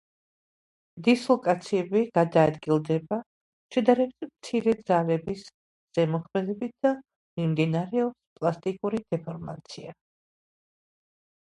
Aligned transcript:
დისლოკაციები 1.07 2.01
გადაადგილდება 2.19 3.19
შედარებით 3.75 4.27
მცირე 4.31 4.75
ძალების 4.93 5.45
ზემოქმედებით 5.99 6.75
და 6.87 6.95
მიმდინარეობს 6.97 8.41
პლასტიკური 8.41 9.05
დეფორმაცია. 9.11 9.97